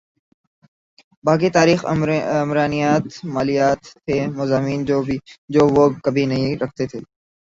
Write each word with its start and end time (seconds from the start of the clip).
باقی 1.25 1.49
تاریخ 1.49 1.79
عمرانیات 2.37 3.03
مالیات 3.25 3.81
تھے 3.97 4.17
مضامین 4.37 4.79
جو 5.49 5.61
وہ 5.75 5.83
کبھی 6.03 6.25
نہیں 6.25 6.55
رکھتے 6.61 6.83
تھے 6.87 6.99